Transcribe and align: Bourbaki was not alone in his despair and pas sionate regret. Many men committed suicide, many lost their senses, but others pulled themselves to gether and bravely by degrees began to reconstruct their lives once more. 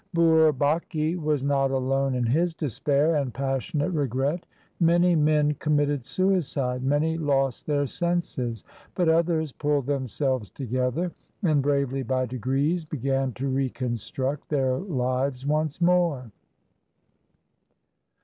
Bourbaki 0.15 1.15
was 1.15 1.43
not 1.43 1.69
alone 1.69 2.15
in 2.15 2.25
his 2.25 2.55
despair 2.55 3.17
and 3.17 3.31
pas 3.35 3.61
sionate 3.61 3.95
regret. 3.95 4.47
Many 4.79 5.15
men 5.15 5.53
committed 5.53 6.07
suicide, 6.07 6.81
many 6.83 7.19
lost 7.19 7.67
their 7.67 7.85
senses, 7.85 8.63
but 8.95 9.07
others 9.07 9.51
pulled 9.51 9.85
themselves 9.85 10.49
to 10.49 10.65
gether 10.65 11.11
and 11.43 11.61
bravely 11.61 12.01
by 12.01 12.25
degrees 12.25 12.83
began 12.83 13.31
to 13.33 13.47
reconstruct 13.47 14.49
their 14.49 14.75
lives 14.79 15.45
once 15.45 15.79
more. 15.79 16.31